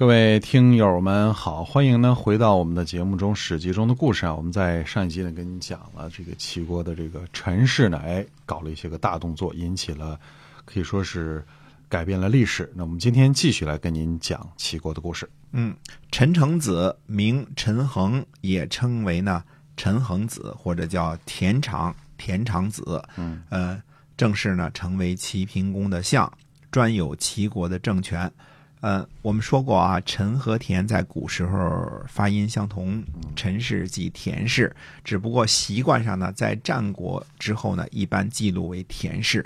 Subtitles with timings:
[0.00, 4.34] 各位听友们好，欢迎呢回到我们的节目中《史记》中的故事啊。
[4.34, 10.18] 我们在上一集呢跟你讲了这个齐国的这个陈氏呢，哎，搞了一些个大动作，引起了
[10.64, 11.44] 可以说是
[11.86, 12.72] 改变了历史。
[12.74, 15.28] 那我们今天继续来跟您讲齐国的故事。
[15.52, 15.76] 嗯，
[16.10, 19.44] 陈成子名陈恒，也称为呢
[19.76, 23.04] 陈恒子，或者叫田长田长子。
[23.18, 23.78] 嗯，呃，
[24.16, 26.32] 正式呢成为齐平公的相，
[26.70, 28.32] 专有齐国的政权。
[28.80, 33.04] 呃，我们说过啊，陈和田在古时候发音相同，
[33.36, 39.44] 陈氏即田氏，只不过习惯上呢，在战国之后呢，一般记录为田氏。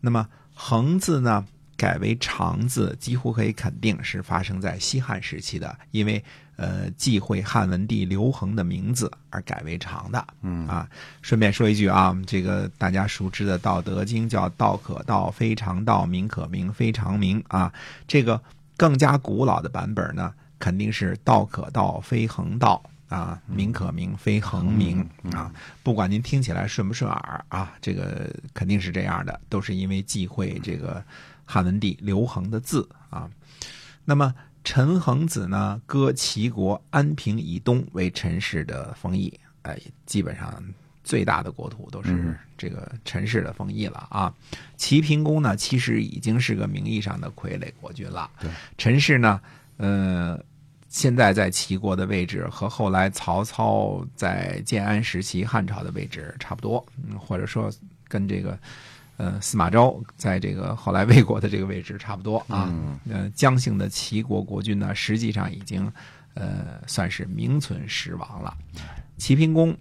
[0.00, 1.44] 那么恒字呢，
[1.76, 6.24] 改为长字，几乎可以肯定是发生在西汉时期的，因为
[6.56, 10.26] 呃忌讳汉文帝刘恒的名字而改为长的。
[10.40, 10.88] 嗯啊，
[11.20, 17.70] 顺便说一句啊，这个大家熟知的《道德经》叫“道可道，非常道；名可名，非常名”啊，
[18.08, 18.40] 这个。
[18.80, 25.52] 更加古老的版本呢，肯定是道可道非恒道啊，名可名非恒名啊。
[25.82, 31.04] 不管您听起来顺不顺耳啊，这个肯定是这样的，都是因为忌讳这个
[31.44, 33.28] 汉文帝刘恒的字啊。
[34.06, 40.64] 那么陈恒子呢，割齐国安平以东为陈氏的封邑，哎，基本上。
[41.02, 44.32] 最大的国土都是这个陈氏的封邑了啊。
[44.76, 48.30] 齐平公呢，其实已经是个名义上的傀儡国君了。
[48.40, 49.40] 对，陈氏呢，
[49.78, 50.38] 呃，
[50.88, 57.72] 现在在齐国的位置和后来曹操在建安时期汉朝的位置差不多，嗯，或者说
[58.06, 58.58] 跟这个
[59.16, 62.72] 呃司马昭在这个后来魏国的这个位置差不多啊。
[63.08, 65.90] 呃，姜姓的齐国国君呢，实际上已经
[66.34, 68.56] 呃算是名存实亡了。
[69.16, 69.76] 齐平公。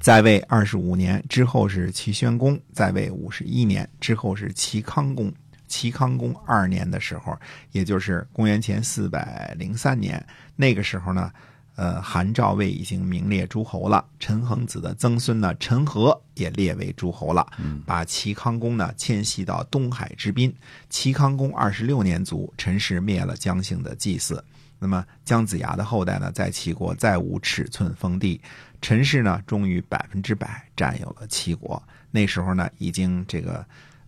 [0.00, 5.30] 在位二十五年之后是齐宣公，在位五十一年之后是齐康公。
[5.68, 7.38] 齐康公二年的时候，
[7.70, 11.30] 也就是公元前四百零三年，那个时候呢，
[11.76, 14.02] 呃，韩赵魏已经名列诸侯了。
[14.18, 17.46] 陈恒子的曾孙呢，陈和也列为诸侯了，
[17.84, 20.52] 把齐康公呢迁徙到东海之滨。
[20.88, 24.42] 齐康公二十六年卒，陈氏灭了姜姓的祭祀。
[24.80, 28.40] 那么姜子牙的后代呢，在齐国再无尺寸封地。
[28.80, 31.80] 陈氏呢，终于百分之百占有了齐国。
[32.10, 33.62] 那时候呢，已经这个，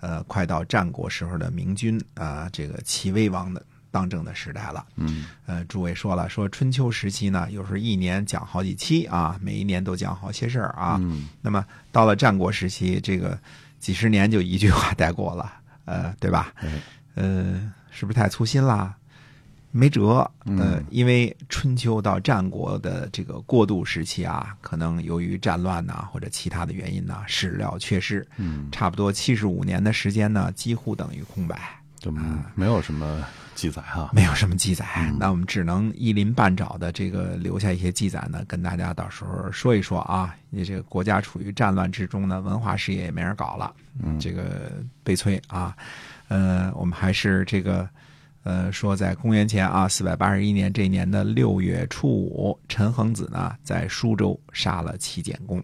[0.00, 4.86] 呃，快到战国时候的明君啊，这个齐威王的当政的时代了。
[4.96, 10.98] 嗯，呃，诸位说了，说春秋时期呢，有时候一年讲好几期啊，每一年都讲好些事儿啊。
[11.00, 13.38] 嗯，那么到了战国时期，这个
[13.80, 15.50] 几十年就一句话带过了，
[15.86, 16.52] 呃，对吧？
[17.14, 18.94] 呃，是不是太粗心啦？
[19.70, 31.60] 没辙，呃，因为春秋到战国的这个过渡时期啊，可能由于战乱呐或者其他的原因呐，史料缺失，嗯，差不多七十五年的时间呢，几乎等于空白，
[31.98, 32.10] 就
[32.54, 33.22] 没有什么
[33.54, 34.86] 记载哈，没有什么记载，
[35.18, 40.34] 那我们只能一鳞半爪的这个留下一些记载呢，跟大家到时候说一说啊。
[40.48, 43.70] 你这个国家处于战乱之中呢，文化事业也没人搞了，
[44.02, 44.72] 嗯，这个
[45.04, 45.76] 悲催啊。
[46.28, 47.86] 呃，我们还是这个。
[48.48, 55.62] 呃，说在公元前啊四百八十一年这年的六月初五，陈恒子呢在舒州杀了齐简公。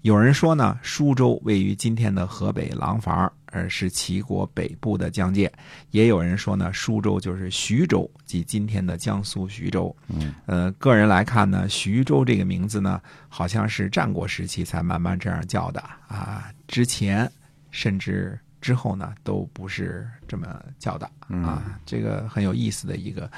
[0.00, 5.52] 有人说呢，舒州位于今天的河北廊坊，而是齐国北部的疆界。
[5.90, 9.94] 也有人说呢，舒州就是徐州，即今天的江苏徐州。
[10.08, 12.98] 嗯，呃，个人来看呢，徐州这个名字呢，
[13.28, 17.30] 好像是战国时期才慢慢这样叫的啊，之前
[17.70, 18.40] 甚至。
[18.62, 20.46] 之后呢，都不是这么
[20.78, 23.30] 叫的啊，这个很有意思的一个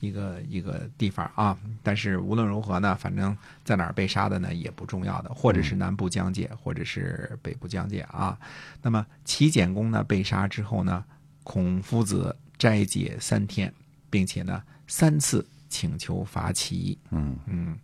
[0.00, 1.56] 一个一个地方啊。
[1.82, 8.36] 但是无论如何呢，反正在哪儿被杀的呢也不重要的，或者是南部疆界，或者是北部疆界啊。
[8.80, 11.04] 那么齐简公呢被杀之后呢，
[11.42, 13.72] 孔夫子斋戒三天，
[14.08, 16.98] 并且呢三次请求伐齐。
[17.10, 17.78] 嗯嗯，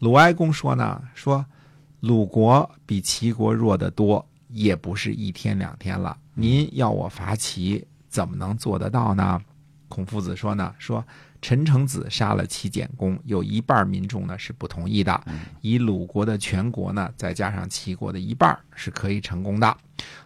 [0.00, 1.46] 鲁哀公说呢，说
[2.00, 4.26] 鲁国比齐国弱得多。
[4.52, 9.40] 也不是一天两天了，您要我伐齐，怎么能做得到呢？
[9.88, 11.04] 孔夫子说呢，说
[11.42, 15.20] 陈成子杀了齐简公，有一半民众呢是不同意的。
[15.62, 19.76] 以鲁国的全国呢，再加上齐国的一半，是可以成功的。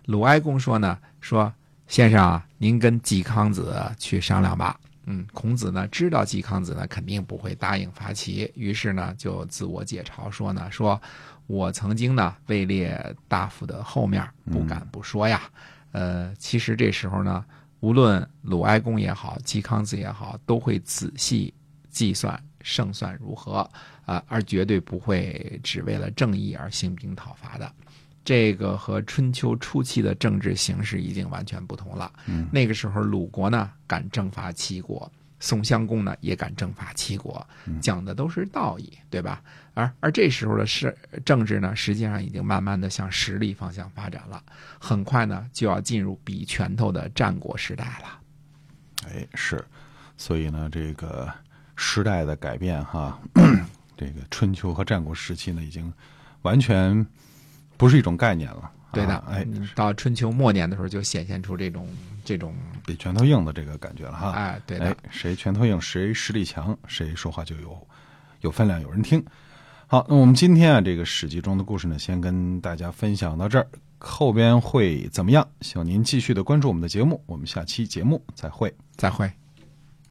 [0.05, 1.51] 鲁哀公说呢，说
[1.87, 4.79] 先生啊，您跟季康子去商量吧。
[5.07, 11.01] 嗯，孔子呢知道季康子呢肯定不会答应伐齐，于是呢就自我解嘲说呢，说
[11.47, 15.43] 我曾经呢位列大夫的后面，不敢不说呀。
[15.93, 17.45] 呃，其实这时候呢，
[17.81, 21.53] 无论鲁哀公也好，季康子也好，都会仔细
[21.91, 23.69] 计算胜算如何
[24.07, 27.73] 啊、而绝对不会只为了正义而兴兵讨伐的。
[28.25, 32.11] 这个和春秋初期的政治形势已经完全不同了。
[32.27, 37.47] 嗯那个时候，鲁国呢敢征伐齐国，宋襄公呢也敢征伐齐国，
[37.83, 39.43] 讲的都是道义，对吧？
[39.75, 44.43] 而而这时候的是政治呢，实际上已经慢慢的向实力方向发展了，
[44.79, 48.21] 很快呢就要进入比拳头的战国时代了。
[49.09, 49.63] 哎，是，
[50.17, 51.31] 所以呢，这个
[51.77, 53.19] 时代的改变哈，
[53.97, 55.93] 这个春秋和战国时期呢，已经
[56.43, 57.05] 完全
[57.77, 58.71] 不是一种概念了。
[58.93, 61.89] 对的，啊哎，嗯到春秋末年的时候，就显现出这种
[62.25, 62.55] 这种，
[62.87, 64.31] 比拳头硬的这个感觉了哈。
[64.31, 67.87] 哎，对的哎，，谁拳头硬，谁实力强，谁说话就有
[68.43, 69.25] 有分量，有人听。
[69.87, 73.67] 好，那我们今天啊，这个《史记》中的故事呢，先跟大家分享到这儿，
[73.99, 75.47] 后边会怎么样？
[75.61, 78.73] 希望您继续的关注我们的节目，我们下期节目再会。
[78.97, 79.44] 再会。